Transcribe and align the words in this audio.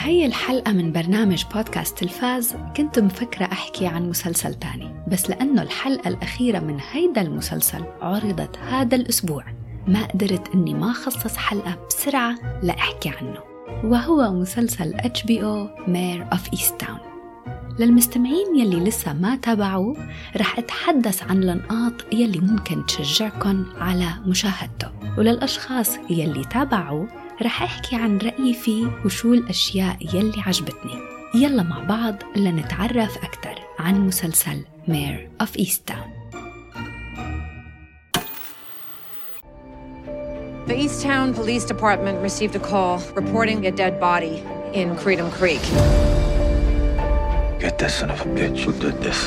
بهاي 0.00 0.26
الحلقة 0.26 0.72
من 0.72 0.92
برنامج 0.92 1.44
بودكاست 1.54 1.98
تلفاز 1.98 2.54
كنت 2.76 2.98
مفكرة 2.98 3.44
أحكي 3.44 3.86
عن 3.86 4.08
مسلسل 4.08 4.54
تاني 4.54 5.04
بس 5.08 5.30
لأنه 5.30 5.62
الحلقة 5.62 6.08
الأخيرة 6.08 6.58
من 6.58 6.78
هيدا 6.90 7.20
المسلسل 7.20 7.84
عرضت 8.00 8.58
هذا 8.58 8.96
الأسبوع 8.96 9.44
ما 9.86 10.04
قدرت 10.04 10.54
أني 10.54 10.74
ما 10.74 10.92
خصص 10.92 11.36
حلقة 11.36 11.86
بسرعة 11.88 12.34
لأحكي 12.62 13.08
عنه. 13.08 13.38
وهو 13.84 14.32
مسلسل 14.32 14.94
HBO 14.94 15.68
Mayor 15.86 16.36
of 16.36 16.58
Easttown 16.58 17.00
للمستمعين 17.78 18.56
يلي 18.56 18.84
لسه 18.84 19.12
ما 19.12 19.36
تابعوه 19.36 19.96
رح 20.36 20.58
أتحدث 20.58 21.22
عن 21.22 21.42
النقاط 21.42 22.14
يلي 22.14 22.40
ممكن 22.40 22.86
تشجعكم 22.86 23.64
على 23.78 24.08
مشاهدته. 24.26 24.90
وللأشخاص 25.18 25.96
يلي 26.10 26.44
تابعوه 26.44 27.19
رح 27.42 27.62
أحكي 27.62 27.96
عن 27.96 28.18
رأيي 28.18 28.54
فيه 28.54 28.86
وشو 29.04 29.34
الأشياء 29.34 29.96
يلي 30.14 30.42
عجبتني 30.46 30.98
يلا 31.34 31.62
مع 31.62 31.78
بعض 31.78 32.14
لنتعرف 32.36 33.16
أكثر 33.16 33.54
عن 33.78 34.06
مسلسل 34.06 34.64
Mare 34.88 35.30
of 35.40 35.56
Easttown 35.56 36.20
The 40.66 40.76
Easttown 40.76 41.34
Police 41.34 41.64
Department 41.64 42.22
received 42.22 42.54
a 42.54 42.60
call 42.60 43.00
reporting 43.16 43.66
a 43.66 43.72
dead 43.72 43.98
body 43.98 44.36
in 44.72 44.94
Creedham 44.94 45.30
Creek. 45.38 45.62
Get 47.58 47.78
that 47.78 47.90
son 47.90 48.10
of 48.10 48.20
a 48.20 48.28
bitch 48.38 48.60
who 48.64 48.72
did 48.84 48.96
this. 49.02 49.20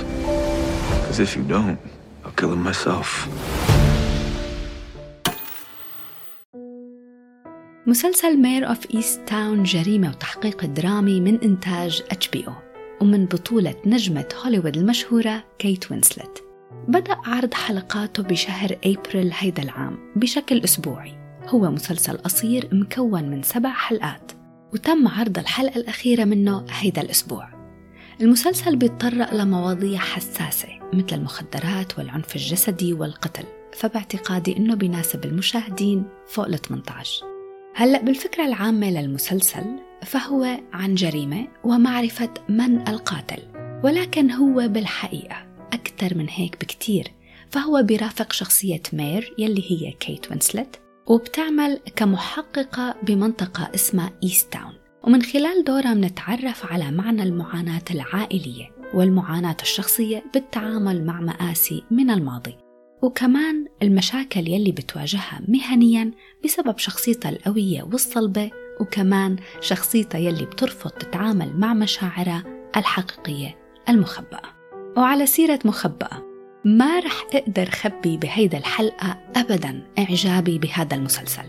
Because 1.02 1.20
if 1.20 1.36
you 1.36 1.44
don't, 1.44 1.80
I'll 2.24 2.32
kill 2.32 2.54
him 2.54 2.64
myself. 2.64 3.28
مسلسل 7.88 8.38
Mare 8.38 8.70
of 8.70 8.96
Easttown 8.96 9.64
جريمة 9.64 10.10
وتحقيق 10.10 10.66
درامي 10.66 11.20
من 11.20 11.42
إنتاج 11.42 12.04
HBO 12.12 12.54
ومن 13.02 13.26
بطولة 13.26 13.76
نجمة 13.86 14.26
هوليوود 14.44 14.78
المشهورة 14.78 15.44
كيت 15.60 15.92
وينسلت. 15.92 16.44
بدأ 16.88 17.18
عرض 17.26 17.54
حلقاته 17.54 18.24
بشهر 18.24 18.78
أبريل 18.86 19.32
هيدا 19.34 19.64
العام 19.64 19.98
بشكل 20.16 20.64
أسبوعي. 20.64 21.12
هو 21.48 21.72
مسلسل 21.72 22.18
قصير 22.18 22.70
مكون 22.72 23.24
من 23.24 23.44
سبع 23.44 23.70
حلقات 23.70 24.32
وتم 24.74 25.08
عرض 25.08 25.38
الحلقة 25.38 25.76
الأخيرة 25.76 26.24
منه 26.24 26.66
هيدا 26.70 27.02
الأسبوع. 27.02 27.50
المسلسل 28.22 28.76
بيتطرق 28.76 29.34
لمواضيع 29.34 30.00
حساسة 30.00 30.70
مثل 30.94 31.16
المخدرات 31.16 32.00
والعنف 32.00 32.36
الجسدي 32.36 32.94
والقتل 32.94 33.46
فباعتقادي 33.74 34.58
أنه 34.58 34.76
بيناسب 34.76 35.26
المشاهدين 35.26 36.06
فوق 36.28 36.46
ال 36.46 36.62
18 36.62 37.33
هلأ 37.76 38.02
بالفكرة 38.02 38.46
العامة 38.46 38.90
للمسلسل 38.90 39.64
فهو 40.02 40.60
عن 40.74 40.96
جريمة 40.96 41.48
ومعرفة 41.64 42.34
من 42.50 42.88
القاتل 42.88 43.42
ولكن 43.84 44.32
هو 44.32 44.68
بالحقيقة 44.68 45.46
أكثر 45.74 46.18
من 46.18 46.30
هيك 46.30 46.56
بكتير. 46.62 47.12
فهو 47.54 47.84
بيرافق 47.84 48.34
شخصية 48.34 48.82
مير 48.94 49.34
يلي 49.38 49.64
هي 49.72 49.92
كيت 49.92 50.32
وينسلت 50.32 50.82
وبتعمل 51.08 51.80
كمحققة 51.96 52.96
بمنطقة 53.04 53.72
اسمها 53.76 54.12
Easttown 54.24 54.74
ومن 55.04 55.22
خلال 55.22 55.64
دورها 55.64 55.94
منتعرف 55.94 56.72
على 56.72 56.92
معنى 56.92 57.24
المعاناة 57.24 57.82
العائلية 57.92 58.72
والمعاناة 58.94 59.58
الشخصية 59.62 60.24
بالتعامل 60.34 61.06
مع 61.06 61.20
مآسي 61.20 61.84
من 61.92 62.10
الماضي. 62.10 62.63
وكمان 63.04 63.66
المشاكل 63.82 64.48
يلي 64.48 64.72
بتواجهها 64.72 65.42
مهنيا 65.48 66.12
بسبب 66.44 66.78
شخصيتها 66.78 67.30
القوية 67.30 67.84
والصلبة 67.84 68.52
وكمان 68.80 69.36
شخصيتها 69.62 70.20
يلي 70.20 70.46
بترفض 70.46 70.92
تتعامل 70.92 71.60
مع 71.60 71.74
مشاعرها 71.74 72.44
الحقيقية 72.78 73.58
المخبأة. 73.90 74.42
وعلى 74.98 75.26
سيرة 75.26 75.60
مخبأة 75.66 76.24
ما 76.66 77.00
رح 77.00 77.26
أقدر 77.34 77.70
خبي 77.70 78.18
بهيدا 78.18 78.58
الحلقة 78.58 79.18
أبدا 79.36 79.84
إعجابي 80.00 80.60
بهذا 80.60 80.96
المسلسل. 80.96 81.46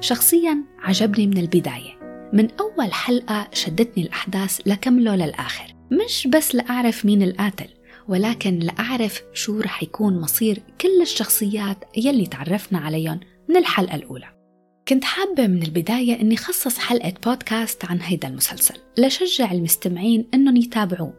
شخصيا 0.00 0.64
عجبني 0.78 1.26
من 1.26 1.38
البداية. 1.38 1.98
من 2.32 2.48
أول 2.60 2.92
حلقة 2.92 3.48
شدتني 3.52 4.02
الأحداث 4.04 4.60
لكمله 4.66 5.16
للآخر 5.16 5.74
مش 5.92 6.26
بس 6.26 6.54
لأعرف 6.54 7.04
مين 7.04 7.22
القاتل 7.22 7.68
ولكن 8.08 8.58
لأعرف 8.58 9.22
شو 9.32 9.60
رح 9.60 9.82
يكون 9.82 10.20
مصير 10.20 10.62
كل 10.80 11.02
الشخصيات 11.02 11.84
يلي 11.96 12.26
تعرفنا 12.26 12.78
عليهم 12.78 13.20
من 13.48 13.56
الحلقة 13.56 13.94
الأولى. 13.94 14.34
كنت 14.88 15.04
حابة 15.04 15.46
من 15.46 15.62
البداية 15.62 16.20
أني 16.20 16.36
خصص 16.36 16.78
حلقة 16.78 17.12
بودكاست 17.24 17.84
عن 17.84 18.00
هيدا 18.00 18.28
المسلسل 18.28 18.74
لشجع 18.98 19.52
المستمعين 19.52 20.28
أنهم 20.34 20.56
يتابعوه 20.56 21.14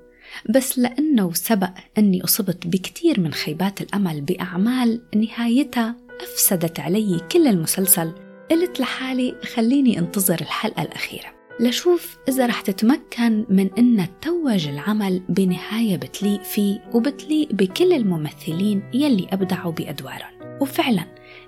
بس 0.50 0.80
لأنه 0.80 1.34
سبق 1.34 1.70
أني 1.98 2.24
أصبت 2.24 2.68
بكتير 2.68 3.20
من 3.20 3.34
خيبات 3.34 3.82
الأمل 3.82 4.22
بأعمال 4.22 5.02
نهايتها 5.16 5.96
أفسدت 6.22 6.80
علي 6.80 7.22
كل 7.32 7.48
المسلسل 7.48 8.12
قلت 8.52 8.80
لحالي 8.80 9.36
خليني 9.56 10.00
أنتظر 10.00 10.42
الحلقة 10.42 10.84
الأخيرة. 10.84 11.36
لشوف 11.60 12.18
إذا 12.30 12.46
رح 12.46 12.62
تتمكن 12.62 13.46
من 13.50 13.70
إنها 13.78 14.06
تتوج 14.06 14.68
العمل 14.68 15.22
بنهاية 15.30 15.98
بتليق 15.98 16.44
فيه 16.44 16.90
وبتليق 16.94 17.54
بكل 17.54 17.94
الممثلين 17.94 18.84
يلي 18.94 19.28
أبدعوا 19.32 19.72
بأدوارهم. 19.72 20.60
وفعلا 20.62 21.06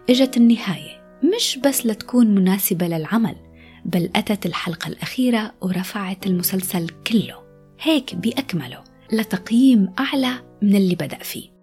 إجت 0.09 0.37
النهاية 0.37 1.19
مش 1.35 1.59
بس 1.65 1.85
لتكون 1.85 2.27
مناسبة 2.27 2.87
للعمل 2.87 3.35
بل 3.85 4.09
أتت 4.15 4.45
الحلقة 4.45 4.87
الأخيرة 4.87 5.53
ورفعت 5.61 6.27
المسلسل 6.27 6.89
كله. 7.07 7.47
هيك 7.81 8.15
بأكمله 8.15 8.83
لتقييم 9.13 9.93
أعلى 9.99 10.33
من 10.61 10.75
اللي 10.75 10.95
بدأ 10.95 11.17
فيه. 11.17 11.56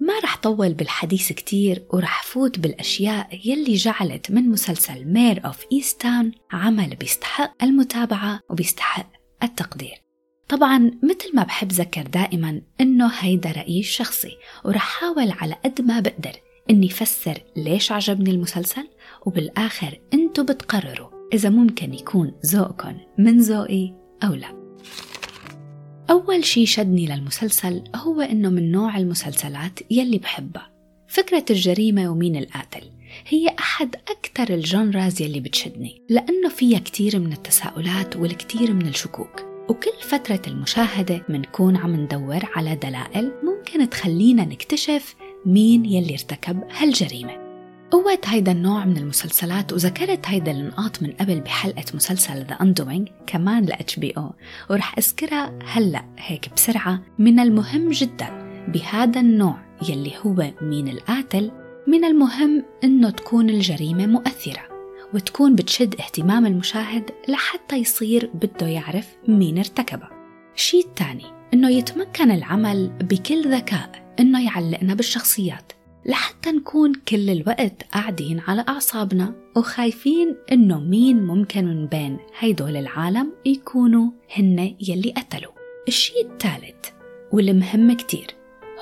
ما 0.00 0.18
رح 0.18 0.36
طول 0.36 0.74
بالحديث 0.74 1.32
كتير 1.32 1.86
ورح 1.92 2.22
فوت 2.22 2.58
بالأشياء 2.58 3.40
يلي 3.44 3.74
جعلت 3.74 4.30
من 4.30 4.48
مسلسل 4.48 5.04
مير 5.04 5.46
أوف 5.46 5.64
إيستان 5.72 6.32
عمل 6.52 6.96
بيستحق 6.96 7.64
المتابعة 7.64 8.40
وبيستحق 8.50 9.06
التقدير. 9.42 10.02
طبعا 10.48 10.78
مثل 11.02 11.36
ما 11.36 11.42
بحب 11.42 11.72
ذكر 11.72 12.02
دائما 12.02 12.62
إنه 12.80 13.10
هيدا 13.18 13.50
رأيي 13.50 13.80
الشخصي 13.80 14.36
ورح 14.64 14.82
حاول 14.82 15.30
على 15.30 15.54
قد 15.64 15.80
ما 15.80 16.00
بقدر 16.00 16.32
إني 16.70 16.88
فسر 16.88 17.38
ليش 17.56 17.92
عجبني 17.92 18.30
المسلسل 18.30 18.88
وبالآخر 19.26 20.00
أنتوا 20.14 20.44
بتقرروا 20.44 21.08
إذا 21.32 21.50
ممكن 21.50 21.94
يكون 21.94 22.32
ذوقكم 22.46 22.96
من 23.18 23.40
ذوقي 23.40 23.94
أو 24.24 24.34
لا. 24.34 24.59
أول 26.10 26.44
شي 26.44 26.66
شدني 26.66 27.06
للمسلسل 27.06 27.82
هو 27.96 28.20
إنه 28.20 28.50
من 28.50 28.72
نوع 28.72 28.96
المسلسلات 28.96 29.78
يلي 29.90 30.18
بحبها. 30.18 30.70
فكرة 31.08 31.44
الجريمة 31.50 32.10
ومين 32.10 32.36
القاتل 32.36 32.90
هي 33.28 33.48
أحد 33.58 33.96
أكثر 33.96 34.54
الجنرز 34.54 35.22
يلي 35.22 35.40
بتشدني 35.40 36.02
لأنه 36.08 36.48
فيها 36.48 36.78
كتير 36.78 37.18
من 37.18 37.32
التساؤلات 37.32 38.16
والكتير 38.16 38.72
من 38.72 38.86
الشكوك. 38.86 39.42
وكل 39.68 40.00
فترة 40.02 40.42
المشاهدة 40.46 41.24
منكون 41.28 41.76
عم 41.76 41.96
ندور 41.96 42.40
على 42.56 42.76
دلائل 42.76 43.32
ممكن 43.42 43.90
تخلينا 43.90 44.44
نكتشف 44.44 45.14
مين 45.46 45.84
يلي 45.84 46.12
ارتكب 46.12 46.64
هالجريمة. 46.70 47.49
قوة 47.90 48.18
هيدا 48.24 48.52
النوع 48.52 48.84
من 48.84 48.96
المسلسلات 48.96 49.72
وذكرت 49.72 50.26
هيدا 50.26 50.52
النقاط 50.52 51.02
من 51.02 51.12
قبل 51.12 51.40
بحلقة 51.40 51.84
مسلسل 51.94 52.44
ذا 52.44 52.56
Undoing 52.56 53.10
كمان 53.26 53.64
ل 53.64 53.72
HBO 53.72 54.22
ورح 54.70 54.98
أذكرها 54.98 55.58
هلأ 55.64 56.04
هيك 56.18 56.54
بسرعة 56.56 57.02
من 57.18 57.40
المهم 57.40 57.90
جدا 57.90 58.28
بهذا 58.68 59.20
النوع 59.20 59.58
يلي 59.88 60.12
هو 60.26 60.50
مين 60.62 60.88
القاتل 60.88 61.50
من 61.86 62.04
المهم 62.04 62.64
إنه 62.84 63.10
تكون 63.10 63.50
الجريمة 63.50 64.06
مؤثرة 64.06 64.62
وتكون 65.14 65.54
بتشد 65.54 66.00
اهتمام 66.00 66.46
المشاهد 66.46 67.10
لحتى 67.28 67.76
يصير 67.76 68.30
بده 68.34 68.66
يعرف 68.66 69.06
مين 69.28 69.58
ارتكبها. 69.58 70.10
الشيء 70.54 70.86
الثاني 70.86 71.24
إنه 71.54 71.70
يتمكن 71.70 72.30
العمل 72.30 72.88
بكل 72.88 73.54
ذكاء 73.54 74.14
إنه 74.20 74.44
يعلقنا 74.44 74.94
بالشخصيات. 74.94 75.72
لحتى 76.06 76.50
نكون 76.50 76.92
كل 76.94 77.30
الوقت 77.30 77.82
قاعدين 77.92 78.40
على 78.40 78.64
أعصابنا 78.68 79.34
وخايفين 79.56 80.36
إنه 80.52 80.80
مين 80.80 81.26
ممكن 81.26 81.64
من 81.64 81.86
بين 81.86 82.18
هيدول 82.38 82.76
العالم 82.76 83.32
يكونوا 83.46 84.10
هن 84.36 84.76
يلي 84.88 85.10
قتلوا. 85.10 85.52
الشيء 85.88 86.26
الثالث 86.26 86.86
والمهم 87.32 87.92
كتير 87.92 88.26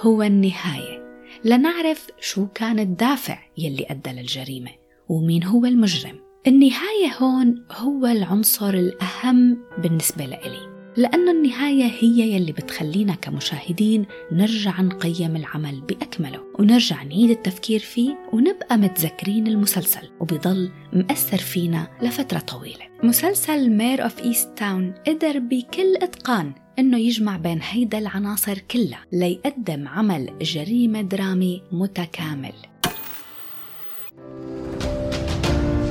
هو 0.01 0.23
النهاية. 0.23 0.99
لنعرف 1.45 2.07
شو 2.21 2.47
كان 2.47 2.79
الدافع 2.79 3.39
يلي 3.59 3.87
أدى 3.91 4.11
للجريمة 4.11 4.71
ومين 5.09 5.45
هو 5.45 5.67
المجرم. 5.67 6.19
النهاية 6.47 7.13
هون 7.19 7.65
هو 7.73 8.07
العنصر 8.07 8.75
الأهم 8.75 9.59
بالنسبة 9.79 10.25
لإلي. 10.25 10.78
لأنه 10.99 11.31
النهاية 11.31 11.85
هي 11.85 12.35
يلي 12.35 12.53
بتخلينا 12.53 13.15
كمشاهدين 13.15 14.07
نرجع 14.33 14.81
نقيم 14.81 15.37
العمل 15.37 15.81
بأكمله 15.81 16.41
ونرجع 16.59 17.03
نعيد 17.03 17.31
التفكير 17.31 17.81
فيه 17.81 18.19
ونبقى 18.33 18.79
متذكرين 18.79 19.47
المسلسل 19.47 20.11
وبيضل 20.21 20.71
مأثر 20.93 21.37
فينا 21.37 21.89
لفترة 22.03 22.39
طويلة 22.39 22.85
مسلسل 23.03 23.71
Mare 23.71 24.05
of 24.05 24.19
Easttown 24.23 24.95
قدر 25.07 25.39
بكل 25.39 25.97
إتقان 26.03 26.53
إنه 26.79 26.99
يجمع 26.99 27.37
بين 27.37 27.61
هيدا 27.63 27.99
العناصر 27.99 28.59
كلها 28.59 29.01
ليقدم 29.13 29.89
عمل 29.89 30.31
جريمة 30.43 31.01
درامي 31.01 31.63
متكامل 31.73 32.53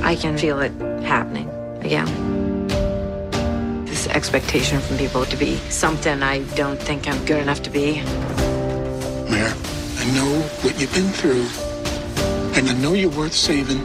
I 0.02 0.14
can 0.14 0.38
feel 0.38 0.58
it 0.60 0.72
happening 1.04 1.48
again. 1.82 2.37
Expectation 4.22 4.80
from 4.80 4.96
people 4.98 5.24
to 5.32 5.36
be 5.36 5.52
something 5.82 6.16
I 6.34 6.36
don't 6.60 6.80
think 6.88 7.00
I'm 7.10 7.20
good 7.24 7.40
enough 7.46 7.62
to 7.66 7.70
be. 7.70 7.86
Mayor, 9.32 9.54
I 10.02 10.06
know 10.16 10.32
what 10.62 10.72
you've 10.78 10.94
been 10.98 11.10
through, 11.18 11.44
and 12.56 12.64
I 12.72 12.74
know 12.82 12.94
you're 13.00 13.16
worth 13.20 13.36
saving. 13.48 13.80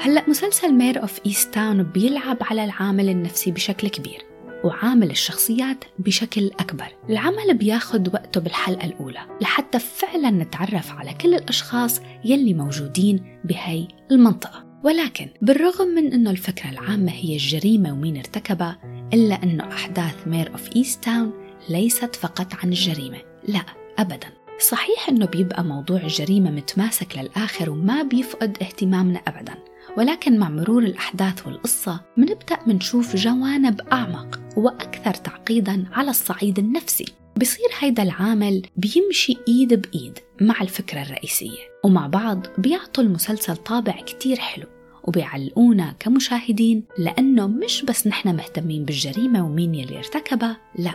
هلأ 0.00 0.24
مسلسل 0.28 0.72
Mare 0.72 1.02
of 1.02 1.20
Easttown 1.26 1.82
بيلعب 1.82 2.36
على 2.40 2.64
العامل 2.64 3.08
النفسي 3.08 3.50
بشكل 3.50 3.88
كبير 3.88 4.24
وعامل 4.64 5.10
الشخصيات 5.10 5.84
بشكل 5.98 6.50
أكبر 6.60 6.88
العمل 7.08 7.54
بياخد 7.54 8.14
وقته 8.14 8.40
بالحلقة 8.40 8.86
الأولى 8.86 9.20
لحتى 9.40 9.78
فعلا 9.78 10.30
نتعرف 10.30 10.92
على 10.92 11.14
كل 11.14 11.34
الأشخاص 11.34 12.00
يلي 12.24 12.54
موجودين 12.54 13.40
بهي 13.44 13.88
المنطقة 14.10 14.69
ولكن 14.84 15.28
بالرغم 15.42 15.88
من 15.88 16.12
أنه 16.12 16.30
الفكرة 16.30 16.70
العامة 16.70 17.12
هي 17.12 17.32
الجريمة 17.32 17.92
ومين 17.92 18.16
ارتكبها 18.16 18.78
إلا 19.14 19.42
أنه 19.42 19.72
أحداث 19.72 20.26
Mare 20.26 20.52
of 20.52 20.76
Easttown 20.76 21.32
ليست 21.68 22.16
فقط 22.16 22.54
عن 22.54 22.68
الجريمة 22.68 23.18
لا 23.48 23.62
أبدا. 23.98 24.28
صحيح 24.60 25.08
أنه 25.08 25.26
بيبقى 25.26 25.64
موضوع 25.64 26.00
الجريمة 26.00 26.50
متماسك 26.50 27.18
للآخر 27.18 27.70
وما 27.70 28.02
بيفقد 28.02 28.56
اهتمامنا 28.62 29.18
أبدا 29.18 29.54
ولكن 29.96 30.38
مع 30.38 30.48
مرور 30.48 30.82
الأحداث 30.82 31.46
والقصة 31.46 32.00
منبدأ 32.16 32.58
منشوف 32.66 33.16
جوانب 33.16 33.80
أعمق 33.80 34.40
وأكثر 34.56 35.14
تعقيدا 35.14 35.84
على 35.92 36.10
الصعيد 36.10 36.58
النفسي. 36.58 37.19
بصير 37.40 37.68
هيدا 37.78 38.02
العامل 38.02 38.62
بيمشي 38.76 39.36
إيد 39.48 39.74
بإيد 39.74 40.18
مع 40.40 40.60
الفكرة 40.60 41.02
الرئيسية. 41.02 41.58
ومع 41.84 42.06
بعض 42.06 42.46
بيعطوا 42.58 43.04
المسلسل 43.04 43.56
طابع 43.56 43.92
كتير 43.92 44.36
حلو 44.36 44.66
وبيعلقونا 45.04 45.94
كمشاهدين 46.00 46.84
لأنه 46.98 47.46
مش 47.46 47.82
بس 47.82 48.06
نحن 48.06 48.36
مهتمين 48.36 48.84
بالجريمة 48.84 49.46
ومين 49.46 49.74
يلي 49.74 49.98
ارتكبها 49.98 50.56
لا 50.78 50.92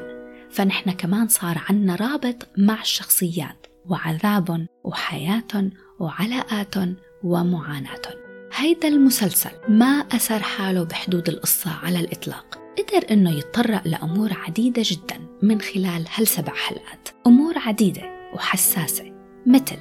فنحن 0.51 0.91
كمان 0.91 1.27
صار 1.27 1.61
عنا 1.69 1.95
رابط 1.95 2.47
مع 2.57 2.81
الشخصيات 2.81 3.67
وعذابهم 3.85 4.67
وحياتهم 4.83 5.71
وعلاقاتهم 5.99 6.95
ومعاناتهم. 7.23 8.15
هيدا 8.53 8.87
المسلسل 8.87 9.51
ما 9.69 9.85
أسر 9.85 10.39
حاله 10.39 10.83
بحدود 10.83 11.29
القصة 11.29 11.71
على 11.71 11.99
الإطلاق. 11.99 12.64
قدر 12.77 13.11
إنه 13.11 13.37
يتطرق 13.37 13.87
لأمور 13.87 14.33
عديدة 14.33 14.81
جدا 14.85 15.19
من 15.41 15.61
خلال 15.61 16.05
هالسبع 16.15 16.53
حلقات. 16.53 17.09
أمور 17.27 17.53
عديدة 17.57 18.31
وحساسة 18.33 19.13
مثل 19.45 19.77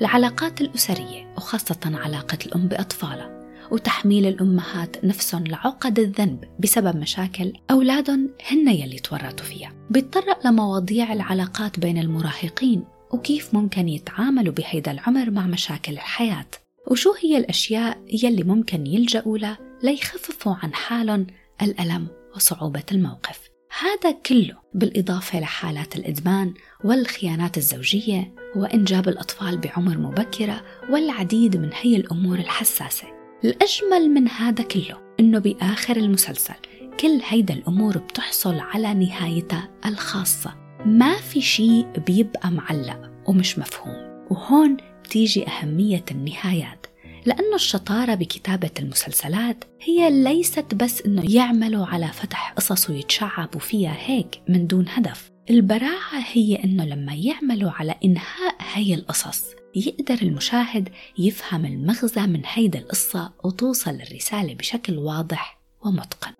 العلاقات 0.00 0.60
الأسرية 0.60 1.34
وخاصة 1.36 1.80
علاقة 1.84 2.38
الأم 2.46 2.68
بأطفالها 2.68 3.38
وتحميل 3.70 4.26
الأمهات 4.26 5.04
نفسهم 5.04 5.46
لعقد 5.46 5.98
الذنب 5.98 6.44
بسبب 6.58 6.96
مشاكل 6.96 7.52
أولادهم 7.70 8.30
هن 8.50 8.68
يلي 8.68 8.98
تورطوا 8.98 9.46
فيها. 9.46 9.72
بيتطرق 9.90 10.46
لمواضيع 10.46 11.12
العلاقات 11.12 11.80
بين 11.80 11.98
المراهقين 11.98 12.84
وكيف 13.10 13.54
ممكن 13.54 13.88
يتعاملوا 13.88 14.52
بهيدا 14.54 14.90
العمر 14.90 15.30
مع 15.30 15.46
مشاكل 15.46 15.92
الحياة. 15.92 16.46
وشو 16.86 17.14
هي 17.22 17.36
الأشياء 17.38 17.98
يلي 18.24 18.42
ممكن 18.42 18.86
يلجأوا 18.86 19.38
لها 19.38 19.58
ليخففوا 19.82 20.54
عن 20.62 20.74
حالهم 20.74 21.26
الألم 21.62 22.17
وصعوبة 22.38 22.82
الموقف. 22.92 23.40
هذا 23.80 24.12
كله 24.26 24.56
بالإضافة 24.74 25.40
لحالات 25.40 25.96
الإدمان 25.96 26.54
والخيانات 26.84 27.56
الزوجية 27.56 28.34
وإنجاب 28.56 29.08
الأطفال 29.08 29.58
بعمر 29.58 29.98
مبكرة 29.98 30.62
والعديد 30.90 31.56
من 31.56 31.70
هي 31.72 31.96
الأمور 31.96 32.38
الحساسة. 32.38 33.06
الأجمل 33.44 34.10
من 34.10 34.28
هذا 34.28 34.64
كله 34.64 35.14
إنه 35.20 35.38
بآخر 35.38 35.96
المسلسل 35.96 36.54
كل 37.00 37.20
هيدا 37.28 37.54
الأمور 37.54 37.98
بتحصل 37.98 38.58
على 38.58 38.94
نهايتها 38.94 39.68
الخاصة. 39.86 40.54
ما 40.86 41.14
في 41.16 41.40
شيء 41.40 41.86
بيبقى 42.06 42.50
معلق 42.50 43.10
ومش 43.26 43.58
مفهوم 43.58 44.26
وهون 44.30 44.76
بتيجي 45.04 45.48
أهمية 45.48 46.04
النهايات. 46.10 46.77
لأن 47.26 47.54
الشطارة 47.54 48.14
بكتابة 48.14 48.70
المسلسلات 48.78 49.64
هي 49.82 50.10
ليست 50.10 50.74
بس 50.74 51.02
إنه 51.02 51.34
يعملوا 51.34 51.86
على 51.86 52.06
فتح 52.06 52.52
قصص 52.52 52.90
ويتشعبوا 52.90 53.60
فيها 53.60 53.96
هيك 53.98 54.40
من 54.48 54.66
دون 54.66 54.84
هدف. 54.88 55.30
البراعة 55.50 56.24
هي 56.32 56.64
إنه 56.64 56.84
لما 56.84 57.14
يعملوا 57.14 57.70
على 57.70 57.94
إنهاء 58.04 58.56
هي 58.72 58.94
القصص 58.94 59.44
يقدر 59.74 60.18
المشاهد 60.22 60.88
يفهم 61.18 61.64
المغزى 61.64 62.20
من 62.20 62.42
هيدا 62.44 62.78
القصة 62.78 63.32
وتوصل 63.44 63.90
الرسالة 63.90 64.54
بشكل 64.54 64.98
واضح 64.98 65.60
ومتقن. 65.84 66.32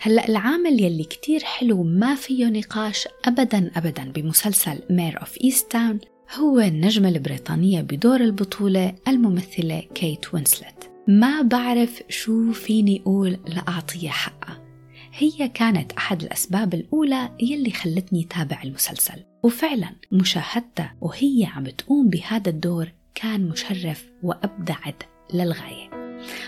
هلأ 0.00 0.28
العامل 0.28 0.82
يلي 0.82 1.04
كتير 1.04 1.44
حلو 1.44 1.82
ما 1.82 2.14
فيه 2.14 2.46
نقاش 2.46 3.08
أبدا 3.24 3.70
أبدا 3.76 4.12
بمسلسل 4.12 4.78
Mare 4.90 5.20
of 5.20 5.38
Easttown 5.44 6.00
هو 6.38 6.60
النجمة 6.60 7.08
البريطانية 7.08 7.80
بدور 7.80 8.20
البطولة 8.20 8.94
الممثلة 9.08 9.80
كيت 9.94 10.34
وينسلت. 10.34 10.90
ما 11.08 11.42
بعرف 11.42 12.02
شو 12.08 12.52
فيني 12.52 13.00
أقول 13.00 13.38
لأعطيها 13.46 14.10
حقها. 14.10 14.60
هي 15.12 15.48
كانت 15.48 15.92
أحد 15.92 16.22
الأسباب 16.22 16.74
الأولى 16.74 17.30
يلي 17.40 17.70
خلتني 17.70 18.24
تابع 18.24 18.62
المسلسل. 18.64 19.24
وفعلا 19.42 19.88
مشاهدتها 20.12 20.94
وهي 21.00 21.48
عم 21.56 21.64
تقوم 21.64 22.08
بهذا 22.08 22.50
الدور 22.50 22.92
كان 23.14 23.48
مشرف 23.48 24.04
وأبدعت 24.22 25.02
للغاية. 25.34 25.90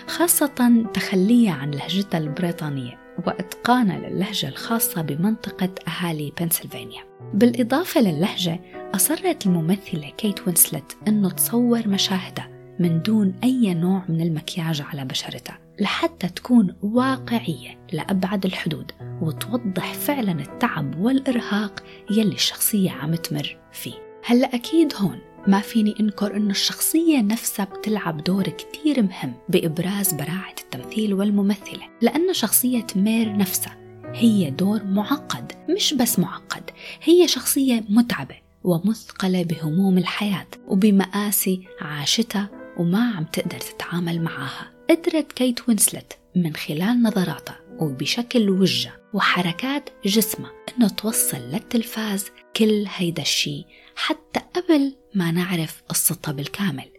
خاصة 0.07 0.85
تخليها 0.93 1.53
عن 1.53 1.71
لهجتها 1.71 2.17
البريطانية 2.17 2.97
وإتقانها 3.27 4.09
للهجة 4.09 4.49
الخاصة 4.49 5.01
بمنطقة 5.01 5.69
أهالي 5.87 6.33
بنسلفانيا. 6.39 7.03
بالإضافة 7.33 8.01
للهجة 8.01 8.59
أصرت 8.95 9.45
الممثلة 9.45 10.09
كيت 10.09 10.47
وينسلت 10.47 10.97
أنه 11.07 11.29
تصور 11.29 11.87
مشاهدها 11.87 12.49
من 12.79 13.01
دون 13.01 13.33
أي 13.43 13.73
نوع 13.73 14.03
من 14.09 14.21
المكياج 14.21 14.81
على 14.81 15.05
بشرتها 15.05 15.59
لحتى 15.79 16.27
تكون 16.29 16.75
واقعية 16.81 17.79
لأبعد 17.93 18.45
الحدود 18.45 18.91
وتوضح 19.21 19.93
فعلا 19.93 20.31
التعب 20.31 20.99
والإرهاق 20.99 21.83
يلي 22.11 22.35
الشخصية 22.35 22.91
عم 22.91 23.15
تمر 23.15 23.57
فيه. 23.71 23.93
هلأ 24.25 24.55
أكيد 24.55 24.93
هون 24.95 25.19
ما 25.47 25.59
فيني 25.59 25.95
أنكر 25.99 26.35
إنه 26.37 26.51
الشخصية 26.51 27.21
نفسها 27.21 27.65
بتلعب 27.65 28.23
دور 28.23 28.43
كتير 28.43 29.01
مهم 29.03 29.33
بإبراز 29.49 30.13
براعة 30.13 30.55
التمثيل 30.59 31.13
والممثلة 31.13 31.83
لأن 32.01 32.33
شخصية 32.33 32.87
مير 32.95 33.37
نفسها 33.37 33.77
هي 34.13 34.49
دور 34.49 34.83
معقد 34.83 35.51
مش 35.69 35.93
بس 35.93 36.19
معقد 36.19 36.69
هي 37.03 37.27
شخصية 37.27 37.83
متعبة. 37.89 38.46
ومثقلة 38.63 39.43
بهموم 39.43 39.97
الحياة 39.97 40.47
وبمآسي 40.67 41.67
عاشتها 41.81 42.49
وما 42.77 43.13
عم 43.17 43.23
تقدر 43.23 43.59
تتعامل 43.59 44.21
معاها 44.21 44.71
قدرت 44.89 45.31
كيت 45.31 45.69
وينسلت 45.69 46.17
من 46.35 46.55
خلال 46.55 47.03
نظراتها 47.03 47.59
وبشكل 47.79 48.49
وجهها 48.49 48.97
وحركات 49.13 49.89
جسمها 50.05 50.51
إنه 50.77 50.89
توصل 50.89 51.37
للتلفاز 51.37 52.25
كل 52.55 52.85
هيدا 52.95 53.21
الشي 53.21 53.65
حتى 53.95 54.39
قبل 54.55 54.95
ما 55.15 55.31
نعرف 55.31 55.83
قصتها 55.89 56.31
بالكامل. 56.31 56.89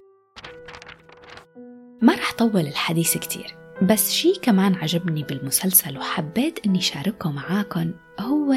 ما 2.02 2.14
رح 2.14 2.32
طول 2.32 2.60
الحديث 2.60 3.16
كتير 3.16 3.56
بس 3.82 4.12
شي 4.12 4.32
كمان 4.42 4.74
عجبني 4.74 5.22
بالمسلسل 5.22 5.98
وحبيت 5.98 6.66
إني 6.66 6.80
شاركه 6.80 7.30
معاكم 7.30 7.92
هو 8.20 8.54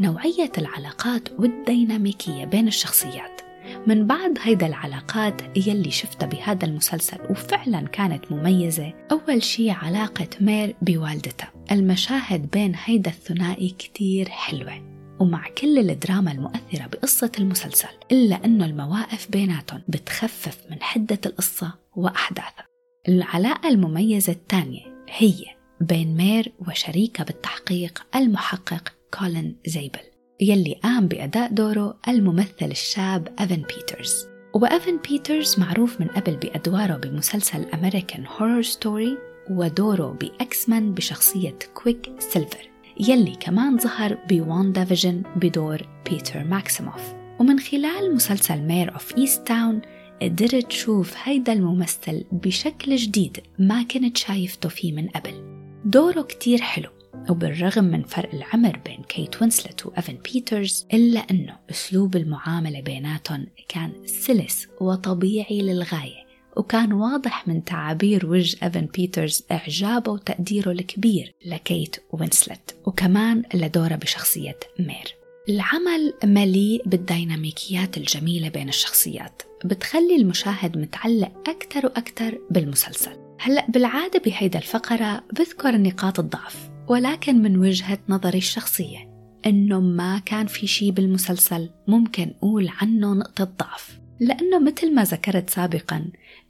نوعية 0.00 0.52
العلاقات 0.58 1.28
والديناميكية 1.38 2.44
بين 2.44 2.68
الشخصيات. 2.68 3.40
من 3.86 4.06
بعد 4.06 4.38
هيدا 4.42 4.66
العلاقات 4.66 5.56
يلي 5.56 5.90
شفتها 5.90 6.26
بهذا 6.26 6.66
المسلسل 6.66 7.16
وفعلا 7.30 7.80
كانت 7.80 8.32
مميزة 8.32 8.92
أول 9.12 9.42
شي 9.42 9.70
علاقة 9.70 10.28
مير 10.40 10.76
بوالدتها. 10.82 11.52
المشاهد 11.72 12.50
بين 12.50 12.72
هيدا 12.84 13.10
الثنائي 13.10 13.70
كتير 13.70 14.28
حلوة 14.28 14.94
ومع 15.20 15.48
كل 15.58 15.90
الدراما 15.90 16.32
المؤثرة 16.32 16.86
بقصة 16.86 17.32
المسلسل 17.38 17.88
إلا 18.12 18.44
أنه 18.44 18.64
المواقف 18.64 19.30
بيناتهم 19.30 19.82
بتخفف 19.88 20.58
من 20.70 20.82
حدة 20.82 21.18
القصة 21.26 21.72
وأحداثها. 21.96 22.66
العلاقة 23.08 23.68
المميزة 23.68 24.32
الثانية 24.32 25.04
هي 25.08 25.44
بين 25.80 26.16
مير 26.16 26.52
وشريكة 26.68 27.24
بالتحقيق 27.24 28.06
المحقق 28.16 28.93
كولين 29.18 29.56
زيبل 29.66 30.00
يلي 30.40 30.80
قام 30.82 31.08
بأداء 31.08 31.52
دوره 31.52 31.98
الممثل 32.08 32.70
الشاب 32.70 33.28
إيفن 33.38 33.62
بيترز. 33.62 34.26
وإيفن 34.54 34.98
بيترز 35.08 35.60
معروف 35.60 36.00
من 36.00 36.06
قبل 36.06 36.36
بأدواره 36.36 36.96
بمسلسل 36.96 37.64
American 37.74 38.24
Horror 38.26 38.62
Story 38.62 39.18
ودوره 39.50 40.16
ب 40.20 40.68
X-Men 40.68 40.94
بشخصية 40.94 41.58
Quicksilver 41.74 42.70
يلي 43.00 43.36
كمان 43.40 43.78
ظهر 43.78 44.18
ب 44.30 44.84
WandaVision 44.84 45.22
بدور 45.36 45.82
بيتر 46.10 46.44
ماكسيموف. 46.44 47.14
ومن 47.40 47.58
خلال 47.58 48.14
مسلسل 48.14 48.60
Mare 48.60 48.94
of 48.94 49.16
Easttown 49.18 49.80
قدرت 50.22 50.72
شوف 50.72 51.14
هيدا 51.22 51.52
الممثل 51.52 52.24
بشكل 52.32 52.96
جديد 52.96 53.40
ما 53.58 53.82
كنت 53.82 54.16
شايفته 54.16 54.68
فيه 54.68 54.92
من 54.92 55.08
قبل. 55.08 55.54
دوره 55.84 56.22
كتير 56.22 56.60
حلو 56.60 56.93
وبالرغم 57.30 57.84
من 57.84 58.02
فرق 58.02 58.34
العمر 58.34 58.80
بين 58.84 59.02
كيت 59.08 59.42
وينسلت 59.42 59.86
وإيفن 59.86 60.18
بيترز 60.32 60.86
إلا 60.94 61.20
أنه 61.20 61.56
أسلوب 61.70 62.16
المعاملة 62.16 62.80
بيناتهم 62.80 63.46
كان 63.68 63.92
سلس 64.06 64.66
وطبيعي 64.80 65.62
للغاية 65.62 66.24
وكان 66.56 66.92
واضح 66.92 67.48
من 67.48 67.64
تعابير 67.64 68.26
وجه 68.26 68.56
إيفن 68.62 68.86
بيترز 68.86 69.44
إعجابه 69.52 70.12
وتقديره 70.12 70.70
الكبير 70.70 71.34
لكيت 71.46 71.96
وينسلت 72.12 72.76
وكمان 72.86 73.42
لدوره 73.54 73.94
بشخصية 73.94 74.58
مير. 74.78 75.16
العمل 75.48 76.14
مليء 76.24 76.82
بالديناميكيات 76.86 77.96
الجميلة 77.96 78.48
بين 78.48 78.68
الشخصيات 78.68 79.42
بتخلي 79.64 80.16
المشاهد 80.16 80.78
متعلق 80.78 81.32
أكثر 81.48 81.86
وأكثر 81.86 82.38
بالمسلسل. 82.50 83.16
هلأ 83.40 83.66
بالعادة 83.68 84.18
بهيدا 84.24 84.58
الفقرة 84.58 85.24
بذكر 85.32 85.76
نقاط 85.76 86.20
الضعف. 86.20 86.73
ولكن 86.88 87.42
من 87.42 87.58
وجهة 87.58 87.98
نظري 88.08 88.38
الشخصية 88.38 89.14
إنه 89.46 89.80
ما 89.80 90.18
كان 90.18 90.46
في 90.46 90.66
شي 90.66 90.90
بالمسلسل 90.90 91.70
ممكن 91.88 92.34
أقول 92.38 92.70
عنه 92.80 93.14
نقطة 93.14 93.44
ضعف. 93.44 93.98
لأنه 94.20 94.58
مثل 94.58 94.94
ما 94.94 95.04
ذكرت 95.04 95.50
سابقا 95.50 96.04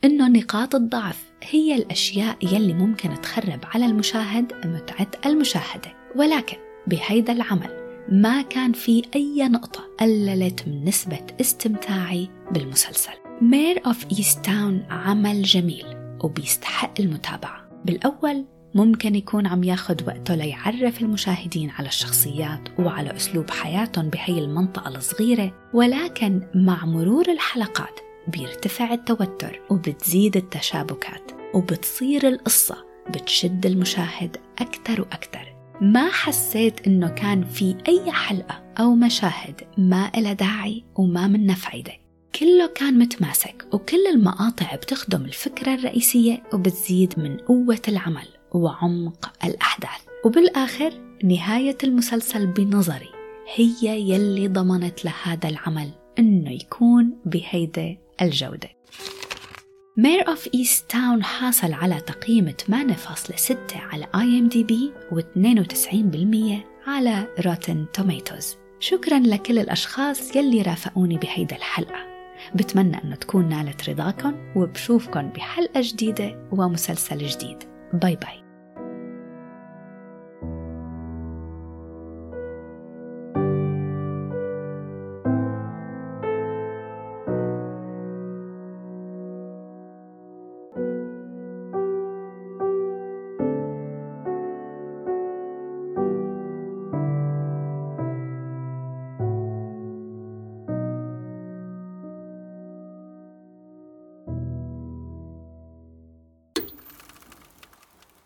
إنه 0.04 0.28
نقاط 0.28 0.74
الضعف 0.74 1.32
هي 1.42 1.74
الأشياء 1.76 2.36
يلي 2.42 2.74
ممكن 2.74 3.20
تخرب 3.22 3.60
على 3.74 3.86
المشاهد 3.86 4.52
متعة 4.64 5.10
المشاهدة. 5.26 5.92
ولكن 6.16 6.56
بهيدا 6.86 7.32
العمل 7.32 7.84
ما 8.08 8.42
كان 8.42 8.72
في 8.72 9.02
أي 9.14 9.48
نقطة 9.48 9.80
قللت 10.00 10.68
من 10.68 10.84
نسبة 10.84 11.26
استمتاعي 11.40 12.28
بالمسلسل. 12.50 13.12
Mare 13.42 13.86
of 13.86 14.06
Easttown 14.10 14.82
عمل 14.90 15.42
جميل 15.42 15.86
وبيستحق 16.24 17.00
المتابعة. 17.00 17.68
بالأول 17.84 18.44
ممكن 18.74 19.14
يكون 19.14 19.46
عم 19.46 19.64
ياخد 19.64 20.02
وقته 20.08 20.34
ليعرف 20.34 21.02
المشاهدين 21.02 21.70
على 21.70 21.88
الشخصيات 21.88 22.68
وعلى 22.78 23.16
أسلوب 23.16 23.50
حياتهم 23.50 24.08
بهي 24.08 24.38
المنطقة 24.38 24.88
الصغيرة 24.88 25.52
ولكن 25.74 26.42
مع 26.54 26.84
مرور 26.84 27.32
الحلقات 27.32 28.00
بيرتفع 28.28 28.92
التوتر 28.92 29.60
وبتزيد 29.70 30.36
التشابكات 30.36 31.32
وبتصير 31.54 32.28
القصة 32.28 32.84
بتشد 33.10 33.66
المشاهد 33.66 34.36
أكثر 34.58 35.00
وأكثر. 35.00 35.54
ما 35.80 36.10
حسيت 36.10 36.86
إنه 36.86 37.08
كان 37.08 37.44
في 37.44 37.76
أي 37.88 38.12
حلقة 38.12 38.62
أو 38.78 38.94
مشاهد 38.94 39.60
ما 39.78 40.10
إلها 40.16 40.32
داعي 40.32 40.84
وما 40.94 41.26
منها 41.26 41.54
فايدة. 41.54 41.92
كله 42.40 42.66
كان 42.66 42.98
متماسك 42.98 43.66
وكل 43.72 44.06
المقاطع 44.14 44.74
بتخدم 44.74 45.24
الفكرة 45.24 45.74
الرئيسية 45.74 46.42
وبتزيد 46.52 47.14
من 47.18 47.36
قوة 47.36 47.82
العمل. 47.88 48.26
وعمق 48.54 49.32
الأحداث. 49.44 50.00
وبالآخر 50.24 50.92
نهاية 51.24 51.78
المسلسل 51.84 52.46
بنظري. 52.46 53.08
هي 53.54 54.00
يلي 54.10 54.48
ضمنت 54.48 55.04
لهذا 55.04 55.48
العمل 55.48 55.90
إنه 56.18 56.50
يكون 56.50 57.16
بهيدا 57.24 57.96
الجودة. 58.22 58.68
Mare 59.96 60.28
of 60.28 60.48
Easttown 60.54 61.24
حاصل 61.24 61.72
على 61.72 62.00
تقييم 62.00 62.50
8.6 62.50 63.76
على 63.76 64.06
IMDb 64.14 64.92
و92% 65.10 66.88
على 66.88 67.26
Rotten 67.46 67.86
Tomatoes 67.92 68.56
شكرا 68.80 69.18
لكل 69.18 69.58
الأشخاص 69.58 70.36
يلي 70.36 70.62
رافقوني 70.62 71.18
بهيدا 71.18 71.56
الحلقة. 71.56 72.06
بتمنى 72.54 73.04
انه 73.04 73.16
تكون 73.16 73.48
نالت 73.48 73.90
رضاكم 73.90 74.34
وبشوفكن 74.56 75.28
بحلقة 75.28 75.80
جديدة 75.80 76.48
ومسلسل 76.52 77.18
جديد. 77.18 77.58
bye 77.92 78.16
bye 78.16 78.43